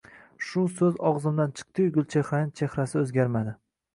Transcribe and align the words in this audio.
Shu 0.45 0.61
so`z 0.77 0.87
og`zimdan 1.09 1.51
chiqdi-yu, 1.59 1.91
Gulchehraning 1.97 2.51
chehrasi 2.61 3.03
o`zgardi 3.05 3.57